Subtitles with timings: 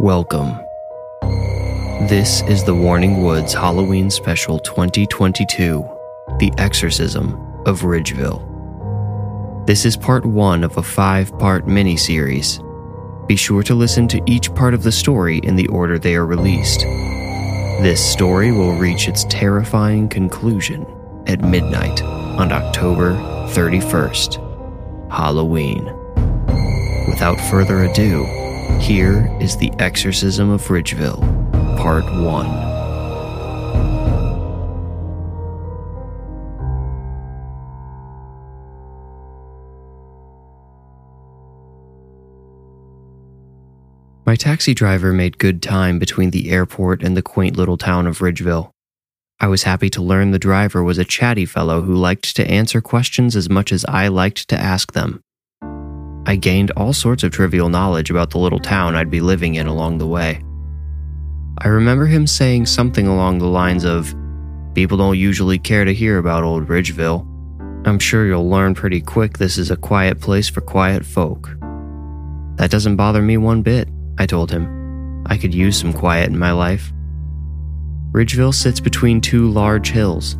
[0.00, 0.58] Welcome.
[2.08, 5.86] This is the Warning Woods Halloween Special 2022
[6.38, 7.34] The Exorcism
[7.66, 9.66] of Ridgeville.
[9.66, 12.60] This is part one of a five part mini-series.
[13.26, 16.24] Be sure to listen to each part of the story in the order they are
[16.24, 16.80] released.
[16.80, 20.86] This story will reach its terrifying conclusion
[21.26, 23.16] at midnight on October
[23.52, 25.84] 31st, Halloween.
[27.06, 28.39] Without further ado,
[28.80, 31.20] here is The Exorcism of Ridgeville,
[31.76, 32.70] Part 1.
[44.26, 48.18] My taxi driver made good time between the airport and the quaint little town of
[48.20, 48.70] Ridgeville.
[49.40, 52.80] I was happy to learn the driver was a chatty fellow who liked to answer
[52.80, 55.20] questions as much as I liked to ask them.
[56.30, 59.66] I gained all sorts of trivial knowledge about the little town I'd be living in
[59.66, 60.40] along the way.
[61.58, 64.14] I remember him saying something along the lines of,
[64.76, 67.26] People don't usually care to hear about old Ridgeville.
[67.84, 71.50] I'm sure you'll learn pretty quick this is a quiet place for quiet folk.
[72.58, 75.24] That doesn't bother me one bit, I told him.
[75.26, 76.92] I could use some quiet in my life.
[78.12, 80.38] Ridgeville sits between two large hills.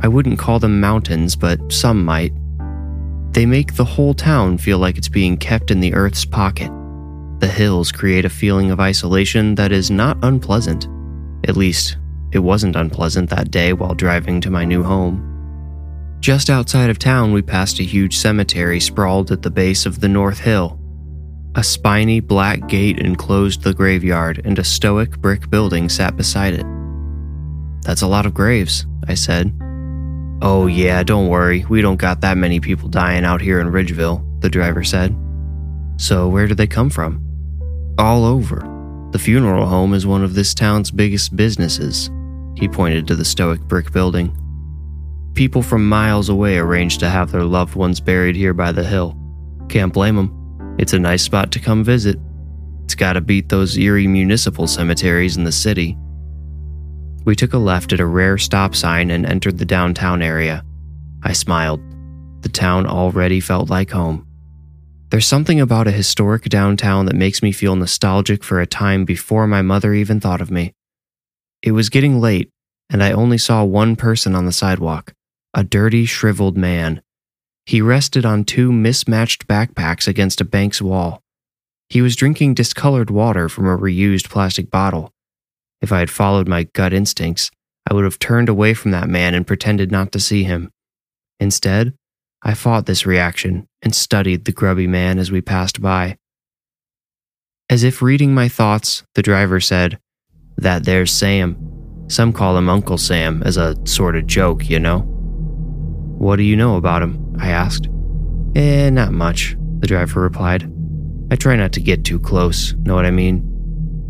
[0.00, 2.32] I wouldn't call them mountains, but some might.
[3.32, 6.70] They make the whole town feel like it's being kept in the earth's pocket.
[7.38, 10.88] The hills create a feeling of isolation that is not unpleasant.
[11.48, 11.96] At least,
[12.32, 15.26] it wasn't unpleasant that day while driving to my new home.
[16.20, 20.08] Just outside of town, we passed a huge cemetery sprawled at the base of the
[20.08, 20.78] North Hill.
[21.54, 26.66] A spiny black gate enclosed the graveyard, and a stoic brick building sat beside it.
[27.82, 29.58] That's a lot of graves, I said.
[30.42, 31.66] Oh, yeah, don't worry.
[31.68, 35.14] We don't got that many people dying out here in Ridgeville, the driver said.
[35.98, 37.22] So, where do they come from?
[37.98, 38.66] All over.
[39.12, 42.10] The funeral home is one of this town's biggest businesses.
[42.56, 44.34] He pointed to the stoic brick building.
[45.34, 49.16] People from miles away arrange to have their loved ones buried here by the hill.
[49.68, 50.76] Can't blame them.
[50.78, 52.18] It's a nice spot to come visit.
[52.84, 55.98] It's gotta beat those eerie municipal cemeteries in the city.
[57.24, 60.64] We took a left at a rare stop sign and entered the downtown area.
[61.22, 61.80] I smiled.
[62.42, 64.26] The town already felt like home.
[65.10, 69.46] There's something about a historic downtown that makes me feel nostalgic for a time before
[69.46, 70.72] my mother even thought of me.
[71.62, 72.50] It was getting late,
[72.88, 75.12] and I only saw one person on the sidewalk
[75.52, 77.02] a dirty, shriveled man
[77.70, 81.22] he rested on two mismatched backpacks against a bank's wall.
[81.88, 85.12] He was drinking discolored water from a reused plastic bottle.
[85.82, 87.50] If I had followed my gut instincts,
[87.88, 90.70] I would have turned away from that man and pretended not to see him.
[91.38, 91.94] Instead,
[92.42, 96.16] I fought this reaction and studied the grubby man as we passed by.
[97.68, 99.98] As if reading my thoughts, the driver said,
[100.56, 101.56] That there's Sam.
[102.08, 105.00] Some call him Uncle Sam as a sort of joke, you know?
[106.18, 107.36] What do you know about him?
[107.38, 107.88] I asked.
[108.56, 110.70] Eh, not much, the driver replied.
[111.30, 113.49] I try not to get too close, know what I mean?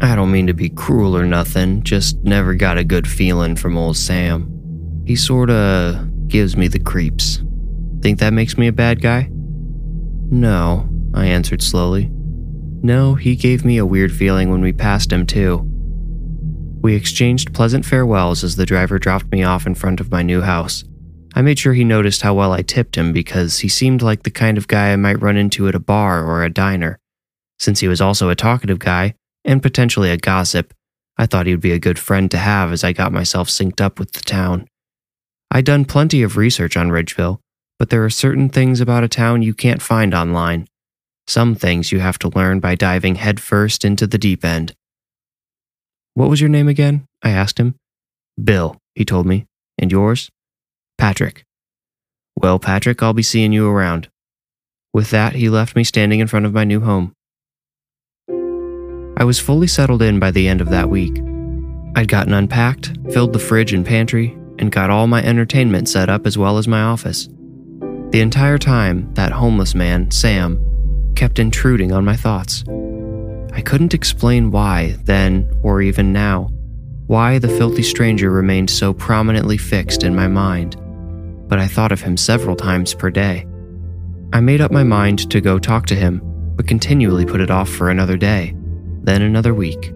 [0.02, 3.76] I don't mean to be cruel or nothing, just never got a good feeling from
[3.76, 5.02] old Sam.
[5.06, 7.42] He sorta gives me the creeps.
[8.00, 9.28] Think that makes me a bad guy?
[10.30, 12.08] No, I answered slowly.
[12.82, 15.66] No, he gave me a weird feeling when we passed him, too.
[16.80, 20.40] We exchanged pleasant farewells as the driver dropped me off in front of my new
[20.40, 20.82] house.
[21.34, 24.30] I made sure he noticed how well I tipped him because he seemed like the
[24.30, 26.98] kind of guy I might run into at a bar or a diner.
[27.58, 29.14] Since he was also a talkative guy,
[29.45, 30.75] and potentially a gossip,
[31.16, 33.81] I thought he would be a good friend to have as I got myself synced
[33.81, 34.66] up with the town.
[35.51, 37.41] I'd done plenty of research on Ridgeville,
[37.78, 40.66] but there are certain things about a town you can't find online.
[41.27, 44.75] Some things you have to learn by diving headfirst into the deep end.
[46.15, 47.07] What was your name again?
[47.22, 47.75] I asked him.
[48.42, 49.47] Bill, he told me.
[49.78, 50.31] And yours?
[50.98, 51.45] Patrick.
[52.37, 54.09] Well, Patrick, I'll be seeing you around.
[54.92, 57.13] With that, he left me standing in front of my new home.
[59.20, 61.18] I was fully settled in by the end of that week.
[61.94, 66.26] I'd gotten unpacked, filled the fridge and pantry, and got all my entertainment set up
[66.26, 67.28] as well as my office.
[68.12, 70.58] The entire time, that homeless man, Sam,
[71.16, 72.64] kept intruding on my thoughts.
[73.52, 76.48] I couldn't explain why, then, or even now,
[77.06, 80.76] why the filthy stranger remained so prominently fixed in my mind,
[81.46, 83.46] but I thought of him several times per day.
[84.32, 86.22] I made up my mind to go talk to him,
[86.56, 88.54] but continually put it off for another day,
[89.02, 89.92] then another week.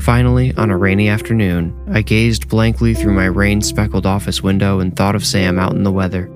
[0.00, 4.94] Finally, on a rainy afternoon, I gazed blankly through my rain speckled office window and
[4.94, 6.30] thought of Sam out in the weather.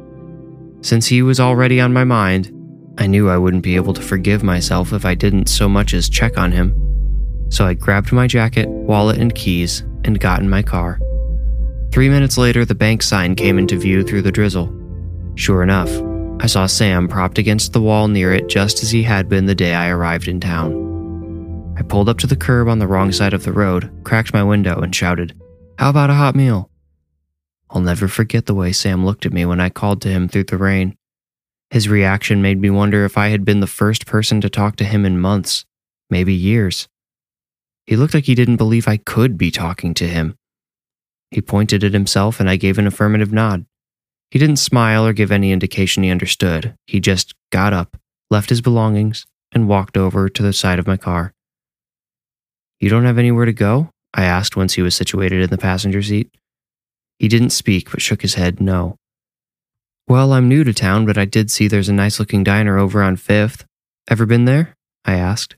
[0.82, 2.50] Since he was already on my mind,
[2.99, 6.08] I knew I wouldn't be able to forgive myself if I didn't so much as
[6.08, 6.75] check on him.
[7.50, 10.99] So I grabbed my jacket, wallet, and keys and got in my car.
[11.93, 14.75] Three minutes later, the bank sign came into view through the drizzle.
[15.37, 15.90] Sure enough,
[16.40, 19.55] I saw Sam propped against the wall near it just as he had been the
[19.55, 20.92] day I arrived in town.
[21.82, 24.44] I pulled up to the curb on the wrong side of the road, cracked my
[24.44, 25.34] window, and shouted,
[25.81, 26.70] How about a hot meal?
[27.70, 30.44] I'll never forget the way Sam looked at me when I called to him through
[30.44, 30.96] the rain.
[31.70, 34.84] His reaction made me wonder if I had been the first person to talk to
[34.84, 35.64] him in months,
[36.08, 36.87] maybe years.
[37.85, 40.37] He looked like he didn't believe I could be talking to him.
[41.32, 43.67] He pointed at himself and I gave an affirmative nod.
[44.31, 46.76] He didn't smile or give any indication he understood.
[46.87, 47.96] He just got up,
[48.31, 51.35] left his belongings, and walked over to the side of my car.
[52.82, 53.90] You don't have anywhere to go?
[54.12, 56.34] I asked once he was situated in the passenger seat.
[57.20, 58.96] He didn't speak, but shook his head no.
[60.08, 63.00] Well, I'm new to town, but I did see there's a nice looking diner over
[63.00, 63.64] on Fifth.
[64.11, 64.75] Ever been there?
[65.05, 65.55] I asked.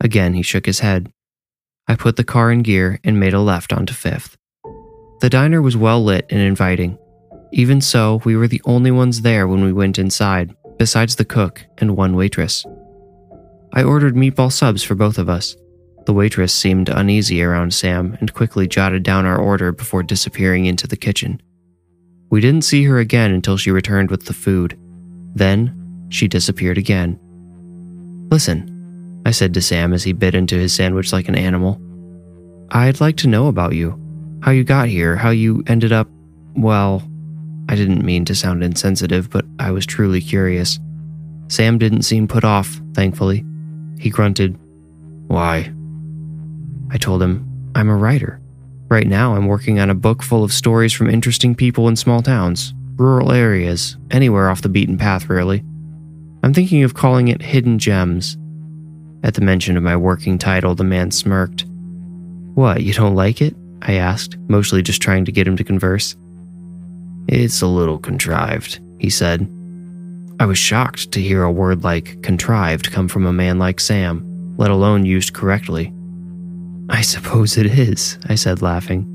[0.00, 1.12] Again, he shook his head.
[1.86, 4.38] I put the car in gear and made a left onto Fifth.
[5.20, 6.96] The diner was well lit and inviting.
[7.52, 11.66] Even so, we were the only ones there when we went inside, besides the cook
[11.76, 12.64] and one waitress.
[13.74, 15.54] I ordered meatball subs for both of us.
[16.04, 20.86] The waitress seemed uneasy around Sam and quickly jotted down our order before disappearing into
[20.86, 21.40] the kitchen.
[22.30, 24.78] We didn't see her again until she returned with the food.
[25.34, 27.18] Then, she disappeared again.
[28.30, 31.80] Listen, I said to Sam as he bit into his sandwich like an animal.
[32.70, 33.98] I'd like to know about you.
[34.42, 36.08] How you got here, how you ended up.
[36.56, 37.08] Well,
[37.68, 40.80] I didn't mean to sound insensitive, but I was truly curious.
[41.48, 43.44] Sam didn't seem put off, thankfully.
[43.98, 44.58] He grunted,
[45.28, 45.72] Why?
[46.92, 48.40] I told him, I'm a writer.
[48.88, 52.20] Right now, I'm working on a book full of stories from interesting people in small
[52.20, 55.64] towns, rural areas, anywhere off the beaten path, really.
[56.42, 58.36] I'm thinking of calling it Hidden Gems.
[59.24, 61.64] At the mention of my working title, the man smirked.
[62.54, 63.56] What, you don't like it?
[63.80, 66.14] I asked, mostly just trying to get him to converse.
[67.28, 69.50] It's a little contrived, he said.
[70.38, 74.54] I was shocked to hear a word like contrived come from a man like Sam,
[74.58, 75.94] let alone used correctly.
[76.92, 79.06] I suppose it is, I said, laughing.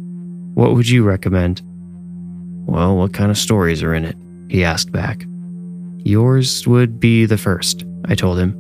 [0.56, 1.62] What would you recommend?
[2.66, 4.18] Well, what kind of stories are in it?
[4.50, 5.26] He asked back.
[5.98, 8.56] Yours would be the first, I told him.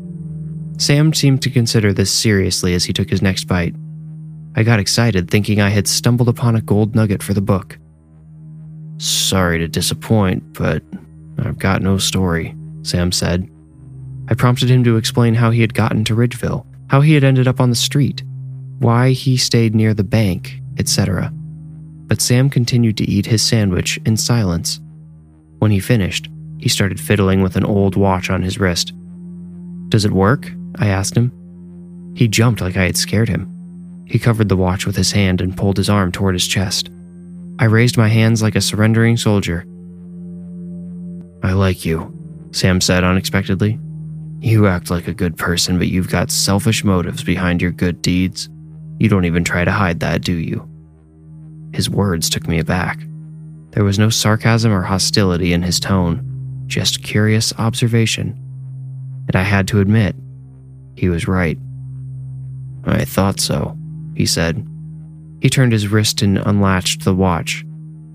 [0.77, 3.73] Sam seemed to consider this seriously as he took his next bite.
[4.55, 7.79] I got excited, thinking I had stumbled upon a gold nugget for the book.
[8.99, 10.83] Sorry to disappoint, but
[11.39, 13.49] I've got no story, Sam said.
[14.29, 17.47] I prompted him to explain how he had gotten to Ridgeville, how he had ended
[17.47, 18.23] up on the street,
[18.79, 21.31] why he stayed near the bank, etc.
[22.07, 24.79] But Sam continued to eat his sandwich in silence.
[25.59, 26.29] When he finished,
[26.59, 28.93] he started fiddling with an old watch on his wrist.
[29.89, 30.51] Does it work?
[30.79, 31.31] I asked him.
[32.15, 33.53] He jumped like I had scared him.
[34.05, 36.89] He covered the watch with his hand and pulled his arm toward his chest.
[37.59, 39.65] I raised my hands like a surrendering soldier.
[41.43, 42.13] I like you,
[42.51, 43.79] Sam said unexpectedly.
[44.39, 48.49] You act like a good person, but you've got selfish motives behind your good deeds.
[48.99, 50.67] You don't even try to hide that, do you?
[51.73, 52.99] His words took me aback.
[53.71, 58.35] There was no sarcasm or hostility in his tone, just curious observation.
[59.27, 60.15] And I had to admit,
[60.95, 61.59] he was right.
[62.85, 63.77] I thought so,
[64.15, 64.65] he said.
[65.41, 67.63] He turned his wrist and unlatched the watch.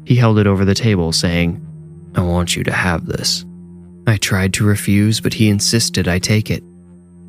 [0.05, 1.65] He held it over the table, saying,
[2.17, 3.45] I want you to have this.
[4.07, 6.65] I tried to refuse, but he insisted I take it.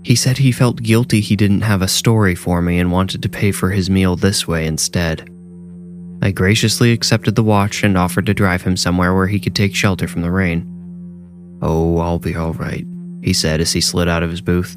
[0.04, 3.30] He said he felt guilty he didn't have a story for me and wanted to
[3.30, 5.30] pay for his meal this way instead.
[6.22, 9.74] I graciously accepted the watch and offered to drive him somewhere where he could take
[9.76, 10.70] shelter from the rain.
[11.62, 12.86] Oh, I'll be all right,
[13.22, 14.76] he said as he slid out of his booth.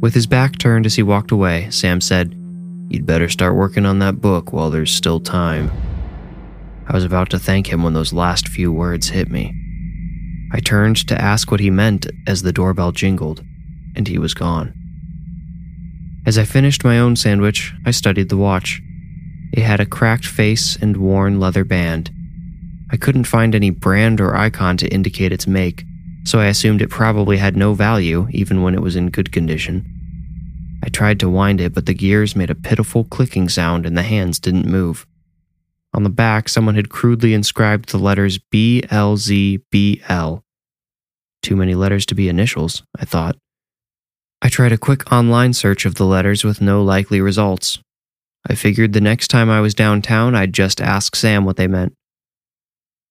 [0.00, 2.36] With his back turned as he walked away, Sam said,
[2.88, 5.70] You'd better start working on that book while there's still time.
[6.88, 9.54] I was about to thank him when those last few words hit me.
[10.52, 13.44] I turned to ask what he meant as the doorbell jingled
[13.96, 14.74] and he was gone.
[16.26, 18.80] As I finished my own sandwich, I studied the watch.
[19.52, 22.10] It had a cracked face and worn leather band.
[22.92, 25.84] I couldn't find any brand or icon to indicate its make,
[26.24, 29.84] so I assumed it probably had no value even when it was in good condition.
[30.82, 34.02] I tried to wind it, but the gears made a pitiful clicking sound and the
[34.02, 35.06] hands didn't move.
[35.92, 40.42] On the back, someone had crudely inscribed the letters BLZBL.
[41.42, 43.36] Too many letters to be initials, I thought.
[44.42, 47.78] I tried a quick online search of the letters with no likely results.
[48.48, 51.92] I figured the next time I was downtown, I'd just ask Sam what they meant.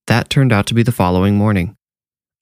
[0.08, 1.76] That turned out to be the following morning.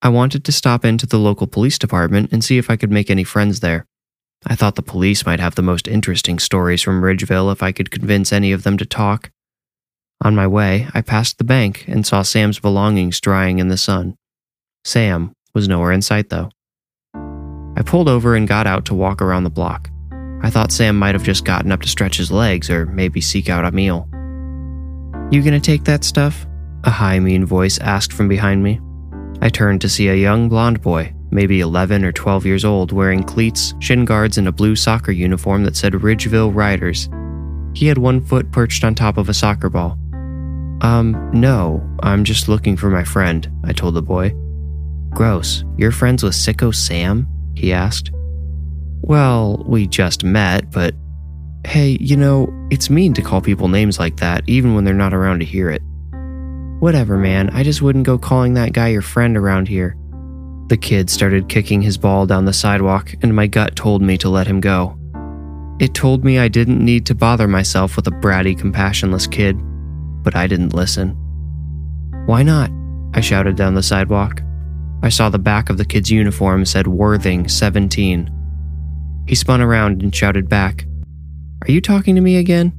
[0.01, 3.09] I wanted to stop into the local police department and see if I could make
[3.09, 3.85] any friends there.
[4.45, 7.91] I thought the police might have the most interesting stories from Ridgeville if I could
[7.91, 9.31] convince any of them to talk.
[10.21, 14.15] On my way, I passed the bank and saw Sam's belongings drying in the sun.
[14.85, 16.51] Sam was nowhere in sight, though.
[17.77, 19.91] I pulled over and got out to walk around the block.
[20.41, 23.49] I thought Sam might have just gotten up to stretch his legs or maybe seek
[23.49, 24.09] out a meal.
[25.29, 26.47] You gonna take that stuff?
[26.85, 28.79] A high, mean voice asked from behind me.
[29.41, 33.23] I turned to see a young blond boy, maybe 11 or 12 years old, wearing
[33.23, 37.09] cleats, shin guards, and a blue soccer uniform that said Ridgeville Riders.
[37.77, 39.99] He had one foot perched on top of a soccer ball.
[40.81, 44.33] Um, no, I'm just looking for my friend, I told the boy.
[45.11, 47.27] Gross, you're friends with Sicko Sam?
[47.57, 48.11] He asked.
[49.01, 50.93] Well, we just met, but
[51.65, 55.13] hey, you know, it's mean to call people names like that, even when they're not
[55.13, 55.81] around to hear it.
[56.79, 59.95] Whatever, man, I just wouldn't go calling that guy your friend around here.
[60.67, 64.29] The kid started kicking his ball down the sidewalk, and my gut told me to
[64.29, 64.97] let him go.
[65.79, 69.59] It told me I didn't need to bother myself with a bratty, compassionless kid
[70.27, 71.15] but I didn't listen.
[72.25, 72.69] Why not?
[73.13, 74.41] I shouted down the sidewalk.
[75.03, 78.29] I saw the back of the kid's uniform said Worthing 17.
[79.27, 80.85] He spun around and shouted back,
[81.63, 82.73] Are you talking to me again?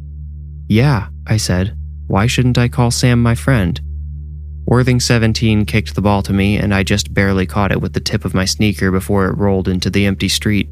[0.68, 1.76] Yeah, I said.
[2.06, 3.80] Why shouldn't I call Sam my friend?
[4.66, 8.00] Worthing 17 kicked the ball to me, and I just barely caught it with the
[8.00, 10.70] tip of my sneaker before it rolled into the empty street.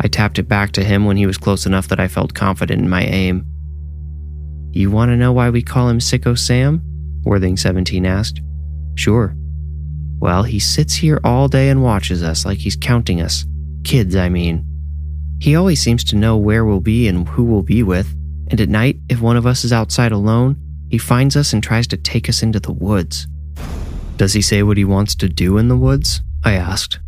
[0.00, 2.80] I tapped it back to him when he was close enough that I felt confident
[2.80, 3.46] in my aim.
[4.72, 6.82] You want to know why we call him Sicko Sam?
[7.24, 8.40] Worthing 17 asked.
[8.94, 9.34] Sure.
[10.20, 13.44] Well, he sits here all day and watches us like he's counting us.
[13.84, 14.64] Kids, I mean.
[15.40, 18.12] He always seems to know where we'll be and who we'll be with,
[18.50, 20.56] and at night, if one of us is outside alone,
[20.90, 23.26] he finds us and tries to take us into the woods.
[24.16, 26.22] Does he say what he wants to do in the woods?
[26.44, 26.98] I asked.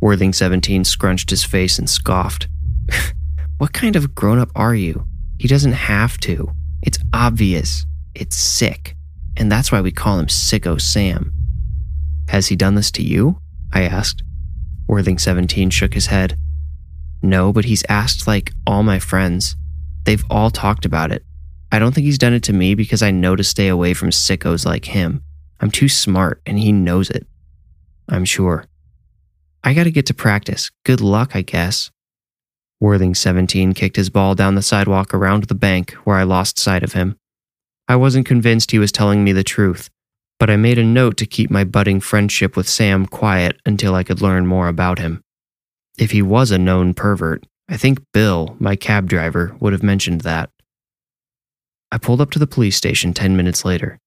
[0.00, 2.48] Worthing 17 scrunched his face and scoffed.
[3.58, 5.04] what kind of grown up are you?
[5.38, 6.52] He doesn't have to.
[6.82, 7.86] It's obvious.
[8.14, 8.94] It's sick.
[9.36, 11.32] And that's why we call him Sicko Sam.
[12.30, 13.40] Has he done this to you?
[13.72, 14.22] I asked.
[14.86, 16.38] Worthing 17 shook his head.
[17.22, 19.56] No, but he's asked like all my friends.
[20.04, 21.24] They've all talked about it.
[21.72, 24.10] I don't think he's done it to me because I know to stay away from
[24.10, 25.24] sickos like him.
[25.58, 27.26] I'm too smart and he knows it.
[28.08, 28.64] I'm sure.
[29.64, 30.70] I gotta get to practice.
[30.84, 31.90] Good luck, I guess.
[32.78, 36.84] Worthing 17 kicked his ball down the sidewalk around the bank where I lost sight
[36.84, 37.16] of him.
[37.88, 39.90] I wasn't convinced he was telling me the truth,
[40.40, 44.02] but I made a note to keep my budding friendship with Sam quiet until I
[44.02, 45.22] could learn more about him.
[45.98, 50.22] If he was a known pervert, I think Bill, my cab driver, would have mentioned
[50.22, 50.48] that.
[51.92, 53.98] I pulled up to the police station 10 minutes later.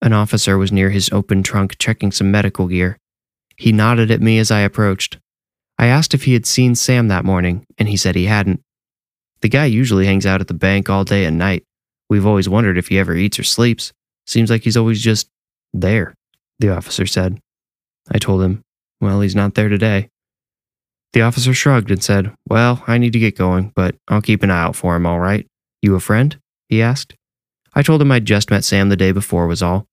[0.00, 2.96] An officer was near his open trunk checking some medical gear.
[3.58, 5.18] He nodded at me as I approached.
[5.78, 8.62] I asked if he had seen Sam that morning, and he said he hadn't.
[9.42, 11.64] The guy usually hangs out at the bank all day and night.
[12.08, 13.92] We've always wondered if he ever eats or sleeps.
[14.26, 15.28] Seems like he's always just
[15.72, 16.14] there,
[16.58, 17.38] the officer said.
[18.10, 18.62] I told him,
[19.00, 20.08] Well, he's not there today.
[21.12, 24.50] The officer shrugged and said, Well, I need to get going, but I'll keep an
[24.50, 25.46] eye out for him, all right?
[25.80, 26.38] You a friend?
[26.68, 27.14] he asked.
[27.74, 29.86] I told him I'd just met Sam the day before, was all.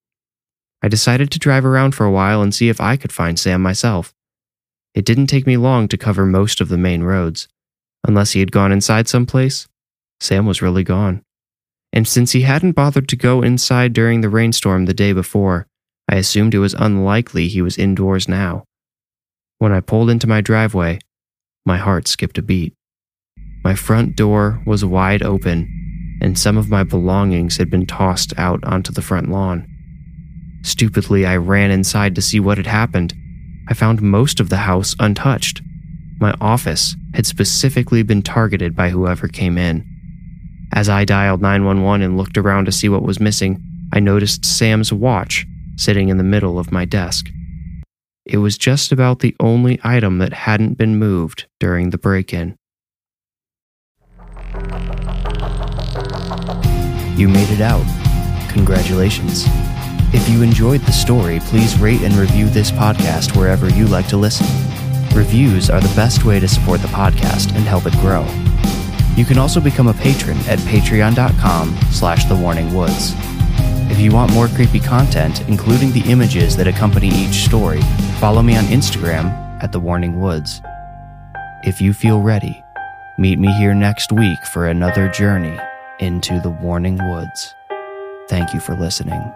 [0.82, 3.62] I decided to drive around for a while and see if I could find Sam
[3.62, 4.14] myself.
[4.96, 7.48] It didn't take me long to cover most of the main roads.
[8.08, 9.68] Unless he had gone inside someplace,
[10.20, 11.22] Sam was really gone.
[11.92, 15.68] And since he hadn't bothered to go inside during the rainstorm the day before,
[16.08, 18.64] I assumed it was unlikely he was indoors now.
[19.58, 21.00] When I pulled into my driveway,
[21.66, 22.74] my heart skipped a beat.
[23.64, 28.64] My front door was wide open, and some of my belongings had been tossed out
[28.64, 29.68] onto the front lawn.
[30.62, 33.14] Stupidly, I ran inside to see what had happened
[33.70, 35.62] I found most of the house untouched.
[36.20, 39.86] My office had specifically been targeted by whoever came in.
[40.72, 44.94] As I dialed 911 and looked around to see what was missing, I noticed Sam's
[44.94, 45.46] watch
[45.76, 47.30] sitting in the middle of my desk.
[48.26, 52.56] It was just about the only item that hadn't been moved during the break in.
[57.18, 57.86] You made it out.
[58.50, 59.46] Congratulations.
[60.14, 64.18] If you enjoyed the story, please rate and review this podcast wherever you like to
[64.18, 64.48] listen.
[65.16, 68.24] Reviews are the best way to support the podcast and help it grow.
[69.20, 73.14] You can also become a patron at patreon.com slash thewarningwoods.
[73.92, 77.82] If you want more creepy content, including the images that accompany each story,
[78.22, 79.26] follow me on Instagram
[79.62, 80.62] at The Warning Woods.
[81.66, 82.64] If you feel ready,
[83.18, 85.60] meet me here next week for another journey
[86.00, 87.56] into the Warning Woods.
[88.30, 89.36] Thank you for listening.